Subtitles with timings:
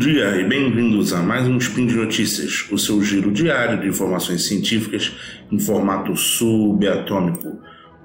[0.00, 4.46] dia e bem-vindos a mais um Spin de Notícias, o seu giro diário de informações
[4.46, 5.14] científicas
[5.52, 7.60] em formato subatômico.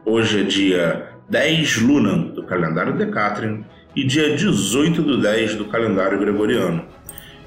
[0.05, 3.62] Hoje é dia 10 Lunan do calendário Decatrian
[3.95, 6.84] e dia 18 do 10 do calendário Gregoriano.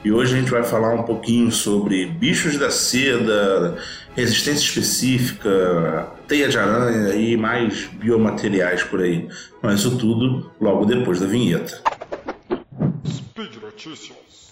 [0.03, 3.77] E hoje a gente vai falar um pouquinho sobre bichos da seda,
[4.17, 9.29] resistência específica, teia de aranha e mais biomateriais por aí.
[9.63, 11.98] Mas isso tudo logo depois da vinheta.
[13.79, 14.51] Notícias.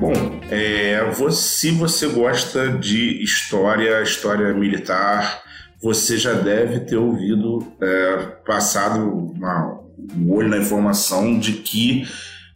[0.00, 5.42] Bom, é, se você gosta de história, história militar,
[5.82, 9.78] você já deve ter ouvido, é, passado uma,
[10.16, 12.08] um olho na informação de que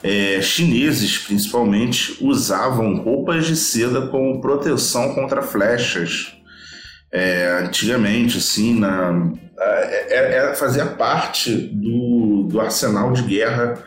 [0.02, 6.35] é, chineses, principalmente, usavam roupas de seda como proteção contra flechas.
[7.16, 13.82] É, antigamente, assim, na, é, é, fazia parte do, do arsenal de guerra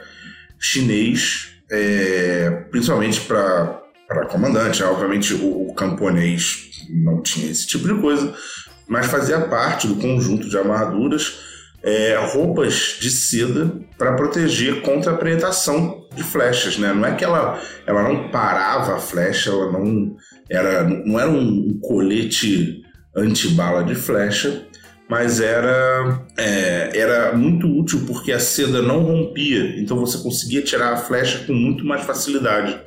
[0.57, 4.81] chinês, é, principalmente para comandante.
[4.81, 8.33] Obviamente, o, o camponês não tinha esse tipo de coisa,
[8.87, 11.39] mas fazia parte do conjunto de armaduras
[11.83, 16.93] é, roupas de seda para proteger contra a penetração de flechas, né?
[16.93, 20.15] Não é que ela, ela não parava a flecha, ela não
[20.49, 24.65] era, não era um colete antibala de flecha,
[25.09, 30.93] mas era, é, era muito útil porque a seda não rompia, então você conseguia tirar
[30.93, 32.79] a flecha com muito mais facilidade.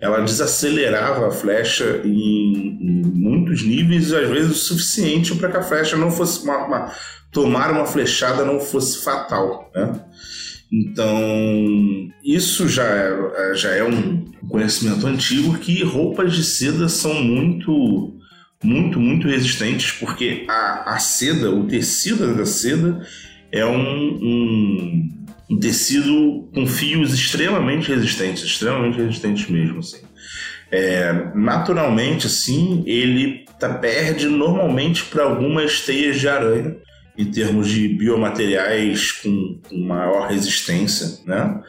[0.00, 5.62] Ela desacelerava a flecha em, em muitos níveis, às vezes o suficiente para que a
[5.62, 6.92] flecha não fosse uma, uma
[7.34, 9.70] tomar uma flechada não fosse fatal.
[9.74, 10.00] Né?
[10.72, 18.14] Então, isso já é, já é um conhecimento antigo que roupas de seda são muito,
[18.64, 23.06] muito, muito resistentes, porque a, a seda, o tecido da seda,
[23.52, 25.08] é um, um,
[25.50, 29.78] um tecido com fios extremamente resistentes, extremamente resistentes mesmo.
[29.78, 30.00] Assim.
[30.70, 36.76] É, naturalmente, assim, ele tá, perde normalmente para algumas teias de aranha
[37.16, 41.60] em termos de biomateriais com, com, maior resistência, né?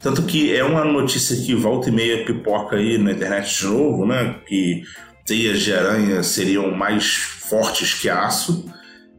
[0.00, 4.06] Tanto que é uma notícia que volta e meia pipoca aí na internet de novo,
[4.06, 4.36] né?
[4.46, 4.82] Que
[5.24, 8.70] teias de aranha seriam mais fortes que aço.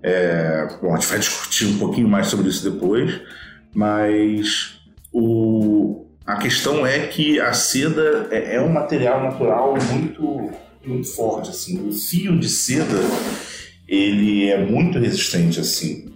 [0.02, 3.22] É, bom, a gente vai discutir um pouquinho mais sobre isso depois,
[3.74, 4.80] mas
[5.12, 10.52] o, a questão é que a seda é, é um material natural muito,
[10.86, 11.88] muito forte, assim.
[11.88, 13.00] O fio de seda
[13.88, 16.15] ele é muito resistente assim.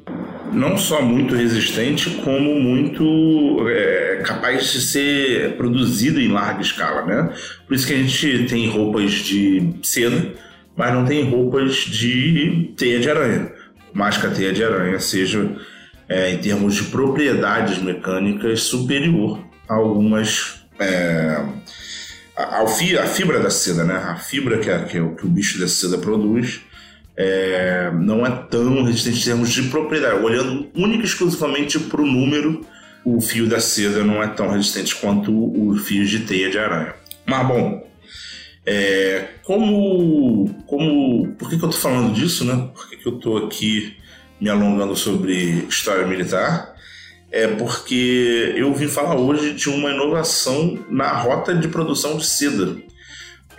[0.52, 7.34] Não só muito resistente, como muito é, capaz de ser produzido em larga escala, né?
[7.68, 10.34] Por isso que a gente tem roupas de seda,
[10.76, 13.52] mas não tem roupas de teia de aranha.
[13.94, 15.56] Mais que a teia de aranha seja,
[16.08, 20.64] é, em termos de propriedades mecânicas, superior a algumas.
[20.80, 21.44] É,
[22.36, 23.96] a, a fibra da seda, né?
[23.96, 26.62] A fibra que, a, que, o, que o bicho da seda produz
[27.22, 30.24] é, não é tão resistente em termos de propriedade.
[30.24, 32.66] Olhando única e exclusivamente para o número,
[33.03, 36.96] o fio da seda não é tão resistente quanto o fio de teia de aranha.
[37.25, 37.85] Mas bom,
[38.66, 42.69] é, como, como, por que, que eu estou falando disso, né?
[42.74, 43.97] Por que, que eu estou aqui
[44.40, 46.74] me alongando sobre história militar?
[47.30, 52.78] É porque eu vim falar hoje de uma inovação na rota de produção de seda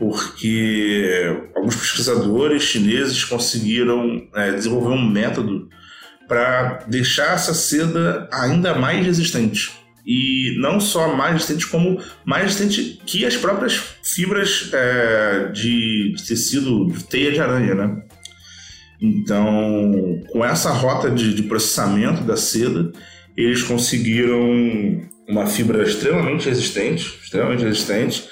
[0.01, 5.69] porque alguns pesquisadores chineses conseguiram é, desenvolver um método
[6.27, 9.71] para deixar essa seda ainda mais resistente.
[10.07, 16.87] E não só mais resistente, como mais resistente que as próprias fibras é, de, tecido
[16.87, 18.03] de teia de aranha, né?
[19.03, 22.91] Então, com essa rota de, de processamento da seda,
[23.37, 28.25] eles conseguiram uma fibra extremamente resistente, extremamente resistente,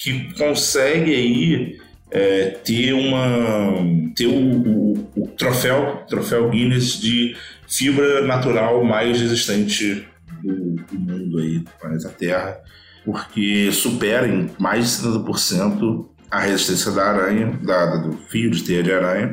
[0.00, 1.78] que consegue aí
[2.10, 3.76] é, ter uma
[4.16, 7.36] ter o, o, o, troféu troféu Guinness de
[7.68, 10.08] fibra natural mais resistente
[10.42, 12.58] do, do mundo aí do planeta Terra
[13.04, 18.82] porque supera em mais de 70% a resistência da aranha da, do fio de teia
[18.82, 19.32] de aranha.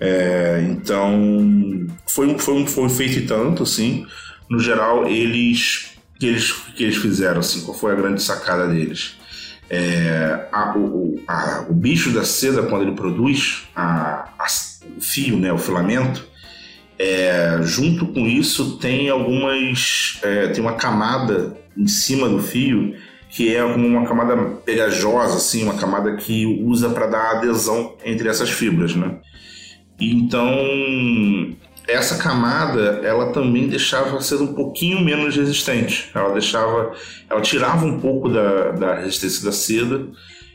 [0.00, 4.06] É, então foi, foi, foi feito tanto assim.
[4.50, 9.16] No geral eles que eles que eles fizeram assim qual foi a grande sacada deles
[9.72, 14.28] é, a, o, a, o, bicho da seda, quando ele produz a,
[14.96, 16.28] o fio, né, o filamento,
[16.98, 20.20] é, junto com isso tem algumas.
[20.22, 22.94] É, tem uma camada em cima do fio
[23.30, 28.50] que é uma camada pegajosa, assim, uma camada que usa para dar adesão entre essas
[28.50, 29.20] fibras, né?
[29.98, 30.46] Então,
[31.88, 36.10] essa camada, ela também deixava ser um pouquinho menos resistente.
[36.14, 36.92] Ela deixava,
[37.28, 40.06] ela tirava um pouco da, da resistência da seda.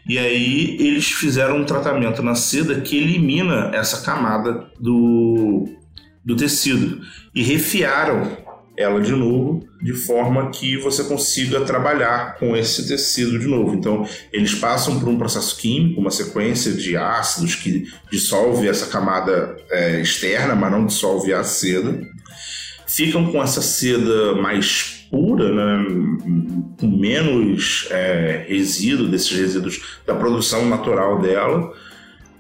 [0.08, 5.68] E aí eles fizeram um tratamento na seda que elimina essa camada do,
[6.24, 7.02] do tecido
[7.36, 8.47] e refiaram
[8.78, 13.74] ela de novo, de forma que você consiga trabalhar com esse tecido de novo.
[13.74, 19.58] Então, eles passam por um processo químico, uma sequência de ácidos que dissolve essa camada
[19.72, 22.00] é, externa, mas não dissolve a seda.
[22.86, 25.86] Ficam com essa seda mais pura, né,
[26.80, 31.74] com menos é, resíduo desses resíduos da produção natural dela.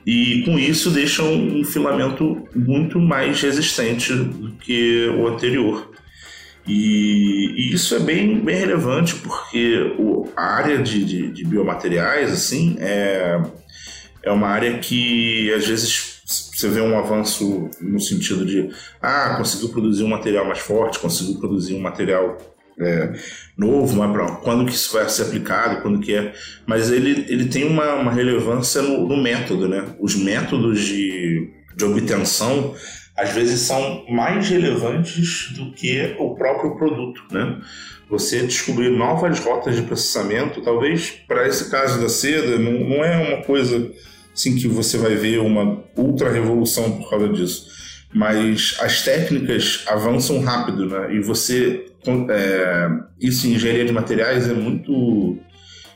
[0.05, 5.91] E com isso deixam um filamento muito mais resistente do que o anterior.
[6.67, 12.31] E, e, isso é bem, bem relevante porque o, a área de, de, de, biomateriais
[12.31, 13.41] assim é,
[14.21, 18.69] é uma área que às vezes você vê um avanço no sentido de
[19.01, 22.37] ah, conseguiu produzir um material mais forte, conseguiu produzir um material
[22.79, 23.13] é,
[23.57, 26.33] novo, mas pra, quando que isso vai ser aplicado, quando que é.
[26.65, 29.83] Mas ele, ele tem uma, uma relevância no, no método, né?
[29.99, 32.75] Os métodos de, de obtenção
[33.17, 37.59] às vezes são mais relevantes do que o próprio produto, né?
[38.09, 43.17] Você descobrir novas rotas de processamento, talvez para esse caso da seda, não, não é
[43.17, 43.91] uma coisa
[44.33, 47.67] assim que você vai ver uma ultra revolução por causa disso.
[48.13, 51.15] Mas as técnicas avançam rápido, né?
[51.15, 51.85] E você.
[52.29, 52.89] É,
[53.19, 55.37] isso em engenharia de materiais é muito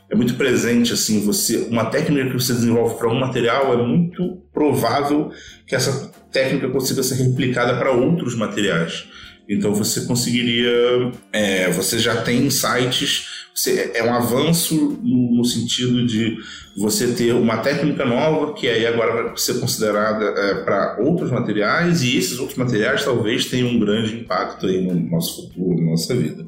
[0.09, 4.41] é muito presente assim você uma técnica que você desenvolve para um material é muito
[4.53, 5.31] provável
[5.65, 9.05] que essa técnica consiga ser replicada para outros materiais
[9.47, 16.05] então você conseguiria é, você já tem sites você, é um avanço no, no, sentido
[16.05, 16.37] de
[16.77, 22.01] você ter uma técnica nova que aí agora vai ser considerada é, para outros materiais
[22.01, 26.15] e esses outros materiais talvez tenham um grande impacto aí no nosso futuro, na nossa
[26.15, 26.45] vida,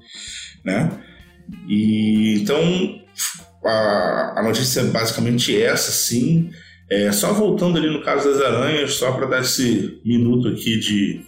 [0.64, 0.92] né?
[1.68, 3.04] E então
[3.66, 6.50] a, a notícia é basicamente essa, sim.
[6.94, 11.26] É, só voltando ali no caso das aranhas, só para dar esse minuto aqui de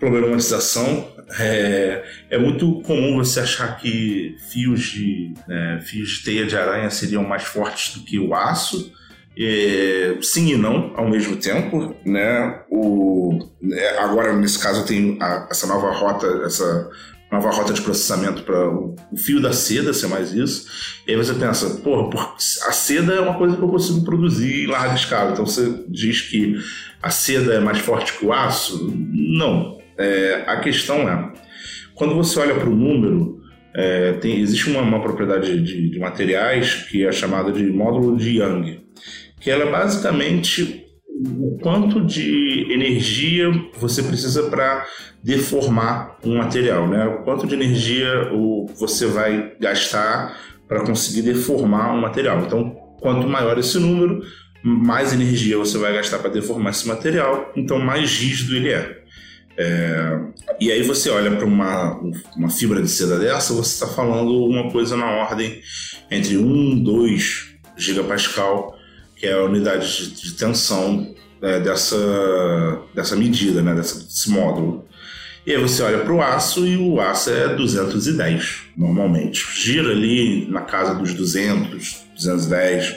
[0.00, 1.08] problematização,
[1.38, 6.90] é, é, muito comum você achar que fios de, né, fios de teia de aranha
[6.90, 8.92] seriam mais fortes do que o aço.
[9.38, 12.62] É, sim e não ao mesmo tempo, né?
[12.68, 13.38] O,
[13.72, 15.18] é, agora nesse caso tem
[15.48, 16.90] essa nova rota, essa
[17.34, 20.66] nova rota de processamento para o fio da seda ser mais isso.
[21.06, 24.66] E aí você pensa, pô, a seda é uma coisa que eu consigo produzir em
[24.66, 25.32] larga escala.
[25.32, 26.56] Então você diz que
[27.02, 28.90] a seda é mais forte que o aço?
[29.12, 29.78] Não.
[29.98, 31.32] É, a questão é,
[31.94, 33.40] quando você olha para o número,
[33.74, 38.38] é, tem, existe uma, uma propriedade de, de, materiais que é chamada de módulo de
[38.38, 38.80] Young,
[39.40, 40.83] que ela é basicamente
[41.24, 44.86] o quanto de energia você precisa para
[45.22, 47.06] deformar um material, né?
[47.06, 48.30] O quanto de energia
[48.76, 50.38] você vai gastar
[50.68, 52.40] para conseguir deformar um material.
[52.40, 54.22] Então, quanto maior esse número,
[54.62, 59.02] mais energia você vai gastar para deformar esse material, então mais rígido ele é.
[59.58, 60.20] é
[60.58, 62.00] e aí você olha para uma,
[62.34, 65.60] uma fibra de seda dessa, você está falando uma coisa na ordem
[66.10, 68.73] entre 1 e 2 gigapascal
[69.24, 71.96] que é a unidade de, de tensão é, dessa,
[72.94, 74.84] dessa medida, né, dessa, desse módulo.
[75.46, 79.46] E aí você olha para o aço e o aço é 210 normalmente.
[79.54, 82.96] Gira ali na casa dos 200, 210,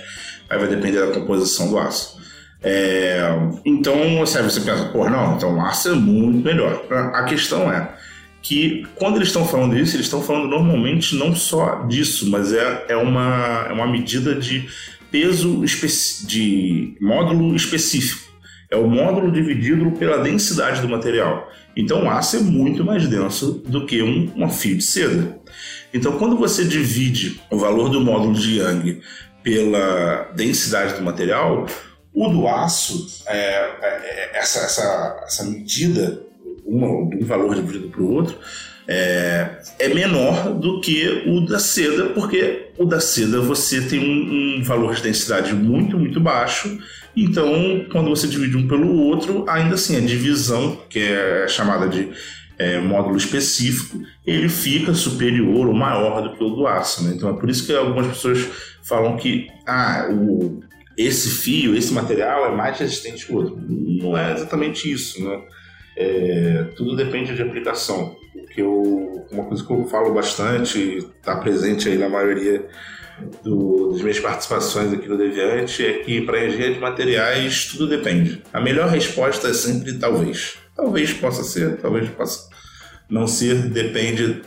[0.50, 2.18] aí vai depender da composição do aço.
[2.62, 3.22] É,
[3.64, 6.86] então você, você pensa, pô, não, então o aço é muito melhor.
[7.14, 7.96] A questão é
[8.42, 12.86] que quando eles estão falando isso, eles estão falando normalmente não só disso, mas é,
[12.90, 14.68] é, uma, é uma medida de
[15.12, 15.64] peso
[16.26, 18.28] de módulo específico.
[18.70, 21.50] É o módulo dividido pela densidade do material.
[21.76, 25.40] Então o aço é muito mais denso do que um, um fio de seda.
[25.94, 29.02] Então quando você divide o valor do módulo de Young
[29.42, 31.66] pela densidade do material,
[32.14, 36.22] o do aço, é, é, é essa, essa, essa medida,
[36.66, 38.38] um, um valor dividido para o outro,
[38.88, 44.60] é, é, menor do que o da seda, porque o da seda você tem um,
[44.60, 46.80] um, valor de densidade muito, muito baixo.
[47.16, 52.10] Então, quando você divide um pelo outro, ainda assim, a divisão, que é chamada de
[52.58, 57.04] é, módulo específico, ele fica superior ou maior do que o do aço.
[57.04, 57.14] Né?
[57.16, 58.48] Então, é por isso que algumas pessoas
[58.84, 60.62] falam que ah, o,
[60.98, 63.60] esse fio, esse material é mais resistente que o outro.
[63.68, 65.22] Não é exatamente isso.
[65.24, 65.42] Né?
[65.98, 68.16] É, tudo depende de aplicação
[68.62, 72.68] eu, uma coisa que eu falo bastante, está presente aí na maioria
[73.44, 78.44] do, das minhas participações aqui no Deviante, é que para engenharia de materiais tudo depende.
[78.54, 80.58] A melhor resposta é sempre talvez.
[80.76, 82.50] Talvez possa ser, talvez possa
[83.10, 84.42] não ser, depende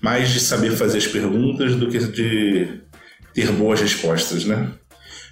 [0.00, 2.80] mais de saber fazer as perguntas do que de
[3.32, 4.72] ter boas respostas, né?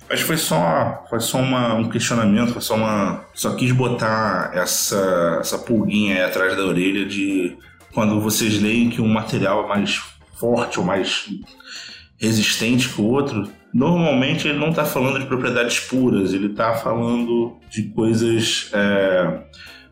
[0.09, 3.27] Mas foi só, foi só uma, um questionamento, foi só uma.
[3.33, 7.57] Só quis botar essa, essa pulguinha aí atrás da orelha de
[7.93, 10.01] quando vocês leem que um material é mais
[10.39, 11.29] forte ou mais
[12.19, 17.59] resistente que o outro, normalmente ele não está falando de propriedades puras, ele está falando
[17.71, 19.43] de coisas é,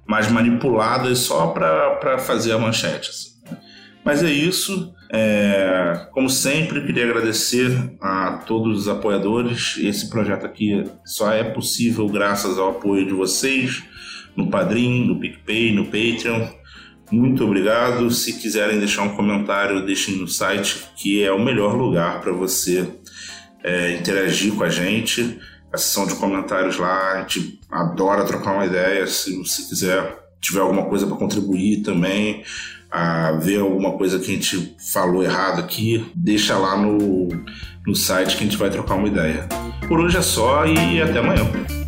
[0.07, 3.11] mais manipuladas só para fazer a manchete.
[3.11, 3.29] Assim.
[4.05, 4.95] Mas é isso.
[5.11, 9.77] É, como sempre, queria agradecer a todos os apoiadores.
[9.79, 13.83] Esse projeto aqui só é possível graças ao apoio de vocês
[14.37, 16.47] no Padrim, no PicPay, no Patreon.
[17.11, 18.11] Muito obrigado.
[18.11, 22.89] Se quiserem deixar um comentário, deixem no site, que é o melhor lugar para você
[23.63, 25.39] é, interagir com a gente.
[25.73, 29.07] A sessão de comentários lá, a gente adora trocar uma ideia.
[29.07, 32.43] Se você quiser, tiver alguma coisa para contribuir também,
[32.91, 37.29] a ver alguma coisa que a gente falou errado aqui, deixa lá no,
[37.87, 39.47] no site que a gente vai trocar uma ideia.
[39.87, 41.88] Por hoje é só e até amanhã.